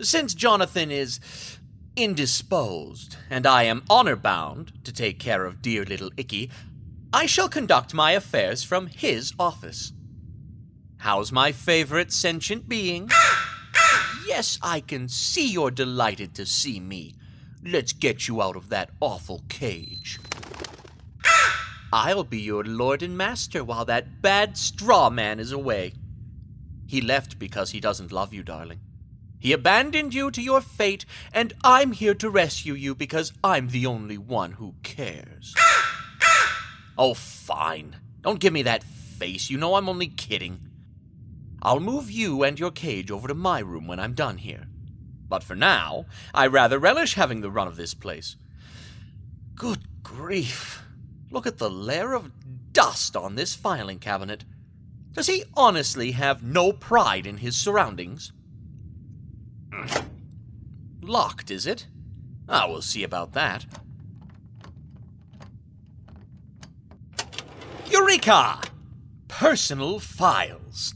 Since 0.00 0.34
Jonathan 0.34 0.90
is 0.90 1.20
indisposed, 1.96 3.16
and 3.30 3.46
I 3.46 3.62
am 3.62 3.82
honor 3.88 4.14
bound 4.14 4.84
to 4.84 4.92
take 4.92 5.18
care 5.18 5.46
of 5.46 5.62
dear 5.62 5.86
little 5.86 6.10
Icky, 6.18 6.50
I 7.14 7.24
shall 7.24 7.48
conduct 7.48 7.94
my 7.94 8.12
affairs 8.12 8.62
from 8.62 8.88
his 8.88 9.32
office. 9.38 9.94
How's 10.98 11.32
my 11.32 11.50
favorite 11.50 12.12
sentient 12.12 12.68
being? 12.68 13.10
yes, 14.26 14.58
I 14.62 14.80
can 14.80 15.08
see 15.08 15.46
you're 15.46 15.70
delighted 15.70 16.34
to 16.34 16.44
see 16.44 16.78
me. 16.78 17.14
Let's 17.64 17.94
get 17.94 18.28
you 18.28 18.42
out 18.42 18.56
of 18.56 18.68
that 18.68 18.90
awful 19.00 19.44
cage. 19.48 20.20
I'll 21.90 22.24
be 22.24 22.40
your 22.40 22.64
lord 22.64 23.02
and 23.02 23.16
master 23.16 23.64
while 23.64 23.86
that 23.86 24.20
bad 24.20 24.58
straw 24.58 25.08
man 25.08 25.40
is 25.40 25.52
away. 25.52 25.94
He 26.86 27.00
left 27.00 27.38
because 27.38 27.70
he 27.70 27.80
doesn't 27.80 28.12
love 28.12 28.34
you, 28.34 28.42
darling. 28.42 28.80
He 29.38 29.52
abandoned 29.52 30.14
you 30.14 30.30
to 30.30 30.42
your 30.42 30.60
fate, 30.60 31.04
and 31.32 31.52
I'm 31.62 31.92
here 31.92 32.14
to 32.14 32.30
rescue 32.30 32.74
you 32.74 32.94
because 32.94 33.32
I'm 33.44 33.68
the 33.68 33.86
only 33.86 34.18
one 34.18 34.52
who 34.52 34.74
cares. 34.82 35.54
oh, 36.98 37.14
fine. 37.14 37.96
Don't 38.22 38.40
give 38.40 38.52
me 38.52 38.62
that 38.62 38.82
face. 38.82 39.50
You 39.50 39.58
know 39.58 39.74
I'm 39.74 39.88
only 39.88 40.08
kidding. 40.08 40.60
I'll 41.62 41.80
move 41.80 42.10
you 42.10 42.42
and 42.42 42.58
your 42.58 42.70
cage 42.70 43.10
over 43.10 43.28
to 43.28 43.34
my 43.34 43.60
room 43.60 43.86
when 43.86 44.00
I'm 44.00 44.14
done 44.14 44.38
here. 44.38 44.68
But 45.28 45.42
for 45.42 45.56
now, 45.56 46.06
I 46.32 46.46
rather 46.46 46.78
relish 46.78 47.14
having 47.14 47.40
the 47.40 47.50
run 47.50 47.66
of 47.66 47.76
this 47.76 47.94
place. 47.94 48.36
Good 49.54 50.02
grief. 50.02 50.82
Look 51.30 51.46
at 51.46 51.58
the 51.58 51.70
layer 51.70 52.14
of 52.14 52.30
dust 52.72 53.16
on 53.16 53.34
this 53.34 53.54
filing 53.54 53.98
cabinet. 53.98 54.44
Does 55.12 55.26
he 55.26 55.44
honestly 55.54 56.12
have 56.12 56.42
no 56.42 56.72
pride 56.72 57.26
in 57.26 57.38
his 57.38 57.56
surroundings? 57.56 58.32
Locked, 61.06 61.52
is 61.52 61.66
it? 61.66 61.86
Ah, 62.48 62.66
we'll 62.68 62.82
see 62.82 63.04
about 63.04 63.32
that. 63.32 63.64
Eureka! 67.88 68.60
Personal 69.28 70.00
files. 70.00 70.94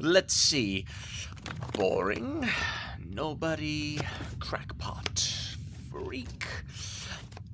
Let's 0.00 0.34
see. 0.34 0.86
Boring. 1.72 2.48
Nobody. 2.98 4.00
Crackpot. 4.40 5.56
Freak. 5.88 6.46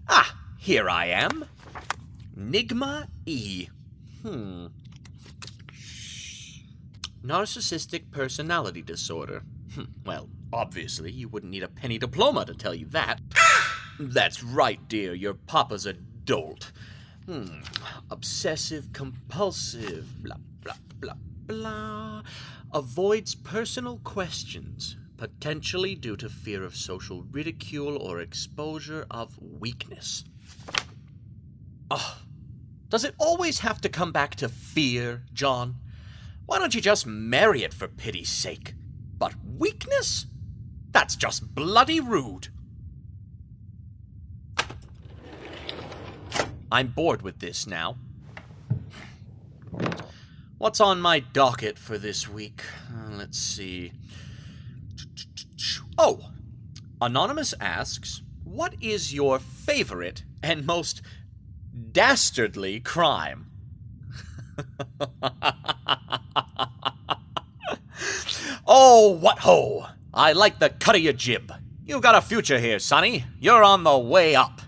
Ah, 0.08 0.34
here 0.58 0.88
I 0.88 1.06
am. 1.06 1.44
Nygma 2.34 3.08
E. 3.26 3.68
Hmm. 4.22 4.68
Narcissistic 7.22 8.10
personality 8.10 8.80
disorder. 8.80 9.42
Hmm, 9.74 9.84
well, 10.06 10.30
obviously, 10.52 11.10
you 11.10 11.28
wouldn't 11.28 11.52
need 11.52 11.62
a 11.62 11.68
penny 11.68 11.98
diploma 11.98 12.44
to 12.46 12.54
tell 12.54 12.74
you 12.74 12.86
that. 12.86 13.20
That's 14.00 14.42
right, 14.42 14.80
dear. 14.88 15.14
Your 15.14 15.34
papa's 15.34 15.86
a 15.86 15.94
dolt. 15.94 16.72
Hmm. 17.26 17.60
Obsessive 18.10 18.92
compulsive. 18.92 20.22
Blah, 20.22 20.36
blah, 20.62 20.74
blah, 21.00 21.14
blah. 21.46 22.22
Avoids 22.72 23.34
personal 23.34 23.98
questions, 23.98 24.96
potentially 25.16 25.94
due 25.94 26.16
to 26.16 26.28
fear 26.28 26.64
of 26.64 26.76
social 26.76 27.24
ridicule 27.30 27.96
or 27.96 28.20
exposure 28.20 29.06
of 29.10 29.38
weakness. 29.40 30.24
Oh, 31.90 32.18
does 32.88 33.04
it 33.04 33.14
always 33.18 33.60
have 33.60 33.80
to 33.82 33.88
come 33.88 34.12
back 34.12 34.34
to 34.36 34.48
fear, 34.48 35.22
John? 35.32 35.76
Why 36.46 36.58
don't 36.58 36.74
you 36.74 36.80
just 36.80 37.06
marry 37.06 37.62
it 37.62 37.74
for 37.74 37.86
pity's 37.86 38.28
sake? 38.28 38.74
But 39.18 39.34
weakness? 39.44 40.26
That's 40.92 41.16
just 41.16 41.54
bloody 41.54 42.00
rude. 42.00 42.48
I'm 46.72 46.88
bored 46.88 47.22
with 47.22 47.40
this 47.40 47.66
now. 47.66 47.96
What's 50.58 50.80
on 50.80 51.00
my 51.00 51.20
docket 51.20 51.78
for 51.78 51.96
this 51.98 52.28
week? 52.28 52.62
Uh, 52.88 53.16
let's 53.16 53.38
see. 53.38 53.92
Oh, 55.96 56.30
Anonymous 57.00 57.54
asks, 57.60 58.22
What 58.44 58.74
is 58.80 59.14
your 59.14 59.38
favorite 59.38 60.24
and 60.42 60.66
most 60.66 61.00
dastardly 61.92 62.78
crime? 62.80 63.46
oh, 68.66 69.16
what 69.18 69.38
ho! 69.40 69.86
I 70.12 70.32
like 70.32 70.58
the 70.58 70.70
cut 70.70 70.96
of 70.96 71.02
your 71.02 71.12
jib. 71.12 71.52
You've 71.86 72.02
got 72.02 72.16
a 72.16 72.20
future 72.20 72.58
here, 72.58 72.78
Sonny. 72.80 73.24
You're 73.38 73.62
on 73.62 73.84
the 73.84 73.96
way 73.96 74.34
up. 74.34 74.60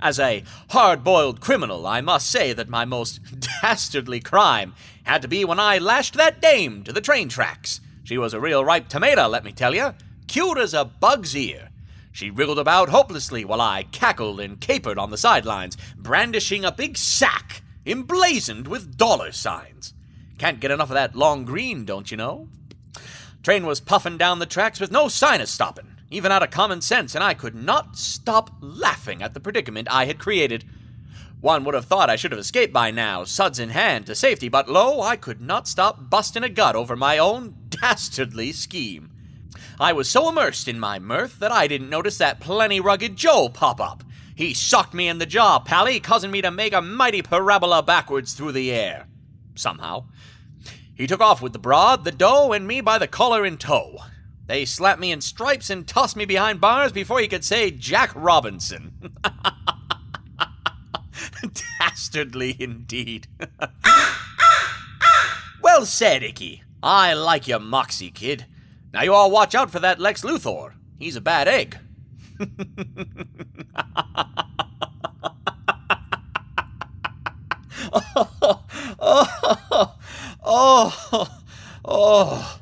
As 0.00 0.20
a 0.20 0.44
hard 0.70 1.02
boiled 1.02 1.40
criminal, 1.40 1.86
I 1.86 2.02
must 2.02 2.30
say 2.30 2.52
that 2.52 2.68
my 2.68 2.84
most 2.84 3.20
dastardly 3.62 4.20
crime 4.20 4.74
had 5.04 5.22
to 5.22 5.28
be 5.28 5.44
when 5.44 5.58
I 5.58 5.78
lashed 5.78 6.14
that 6.14 6.42
dame 6.42 6.84
to 6.84 6.92
the 6.92 7.00
train 7.00 7.30
tracks. 7.30 7.80
She 8.02 8.18
was 8.18 8.34
a 8.34 8.40
real 8.40 8.62
ripe 8.62 8.88
tomato, 8.88 9.26
let 9.26 9.44
me 9.44 9.52
tell 9.52 9.74
you. 9.74 9.94
Cute 10.26 10.58
as 10.58 10.74
a 10.74 10.84
bug's 10.84 11.34
ear. 11.34 11.70
She 12.12 12.30
wriggled 12.30 12.58
about 12.58 12.90
hopelessly 12.90 13.44
while 13.44 13.62
I 13.62 13.84
cackled 13.84 14.38
and 14.38 14.60
capered 14.60 14.98
on 14.98 15.10
the 15.10 15.16
sidelines, 15.16 15.78
brandishing 15.96 16.64
a 16.64 16.70
big 16.72 16.98
sack 16.98 17.62
emblazoned 17.86 18.68
with 18.68 18.96
dollar 18.96 19.32
signs. 19.32 19.94
Can't 20.38 20.60
get 20.60 20.70
enough 20.70 20.90
of 20.90 20.94
that 20.94 21.16
long 21.16 21.44
green, 21.44 21.84
don't 21.84 22.10
you 22.10 22.16
know? 22.16 22.48
Train 23.44 23.66
was 23.66 23.78
puffing 23.78 24.16
down 24.16 24.38
the 24.38 24.46
tracks 24.46 24.80
with 24.80 24.90
no 24.90 25.06
sign 25.06 25.42
of 25.42 25.50
stopping, 25.50 25.96
even 26.10 26.32
out 26.32 26.42
of 26.42 26.50
common 26.50 26.80
sense, 26.80 27.14
and 27.14 27.22
I 27.22 27.34
could 27.34 27.54
not 27.54 27.94
stop 27.94 28.50
laughing 28.62 29.22
at 29.22 29.34
the 29.34 29.40
predicament 29.40 29.86
I 29.90 30.06
had 30.06 30.18
created. 30.18 30.64
One 31.42 31.62
would 31.64 31.74
have 31.74 31.84
thought 31.84 32.08
I 32.08 32.16
should 32.16 32.32
have 32.32 32.40
escaped 32.40 32.72
by 32.72 32.90
now, 32.90 33.24
suds 33.24 33.58
in 33.58 33.68
hand, 33.68 34.06
to 34.06 34.14
safety, 34.14 34.48
but 34.48 34.70
lo, 34.70 35.02
I 35.02 35.16
could 35.16 35.42
not 35.42 35.68
stop 35.68 36.08
busting 36.08 36.42
a 36.42 36.48
gut 36.48 36.74
over 36.74 36.96
my 36.96 37.18
own 37.18 37.54
dastardly 37.68 38.50
scheme. 38.50 39.10
I 39.78 39.92
was 39.92 40.08
so 40.08 40.30
immersed 40.30 40.66
in 40.66 40.80
my 40.80 40.98
mirth 40.98 41.38
that 41.40 41.52
I 41.52 41.66
didn't 41.66 41.90
notice 41.90 42.16
that 42.16 42.40
plenty 42.40 42.80
rugged 42.80 43.14
Joe 43.14 43.50
pop 43.50 43.78
up. 43.78 44.02
He 44.34 44.54
socked 44.54 44.94
me 44.94 45.06
in 45.06 45.18
the 45.18 45.26
jaw, 45.26 45.58
pally, 45.58 46.00
causing 46.00 46.30
me 46.30 46.40
to 46.40 46.50
make 46.50 46.72
a 46.72 46.80
mighty 46.80 47.20
parabola 47.20 47.82
backwards 47.82 48.32
through 48.32 48.52
the 48.52 48.72
air. 48.72 49.06
Somehow. 49.54 50.06
He 50.94 51.06
took 51.06 51.20
off 51.20 51.42
with 51.42 51.52
the 51.52 51.58
broad, 51.58 52.04
the 52.04 52.12
dough, 52.12 52.52
and 52.52 52.66
me 52.66 52.80
by 52.80 52.98
the 52.98 53.08
collar 53.08 53.44
in 53.44 53.56
tow. 53.56 53.98
They 54.46 54.64
slapped 54.64 55.00
me 55.00 55.10
in 55.10 55.20
stripes 55.20 55.70
and 55.70 55.86
tossed 55.86 56.16
me 56.16 56.24
behind 56.24 56.60
bars 56.60 56.92
before 56.92 57.20
he 57.20 57.28
could 57.28 57.44
say 57.44 57.70
Jack 57.70 58.12
Robinson. 58.14 59.10
Dastardly 61.80 62.56
indeed. 62.58 63.26
well 65.62 65.86
said, 65.86 66.22
Icky. 66.22 66.62
I 66.82 67.14
like 67.14 67.48
your 67.48 67.60
moxie, 67.60 68.10
kid. 68.10 68.46
Now 68.92 69.02
you 69.02 69.14
all 69.14 69.30
watch 69.30 69.54
out 69.54 69.70
for 69.70 69.80
that 69.80 69.98
Lex 69.98 70.22
Luthor. 70.22 70.74
He's 70.98 71.16
a 71.16 71.20
bad 71.20 71.48
egg. 71.48 71.78
oh, 77.94 78.64
oh, 79.00 79.63
oh. 82.14 82.60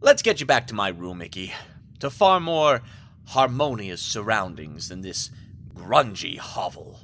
Let's 0.00 0.22
get 0.22 0.40
you 0.40 0.46
back 0.46 0.66
to 0.68 0.74
my 0.74 0.88
room, 0.88 1.20
Icky, 1.20 1.52
to 1.98 2.08
far 2.08 2.40
more 2.40 2.80
harmonious 3.26 4.00
surroundings 4.00 4.88
than 4.88 5.02
this 5.02 5.30
grungy 5.74 6.38
hovel. 6.38 7.00